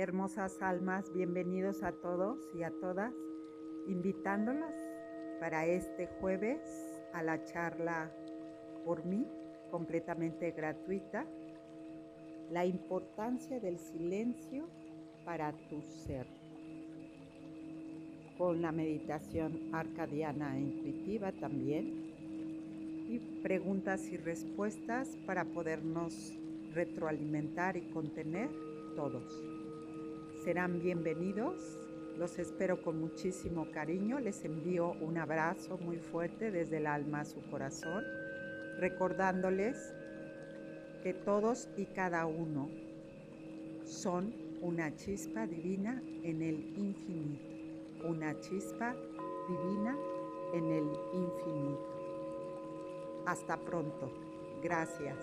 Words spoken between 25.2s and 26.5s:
para podernos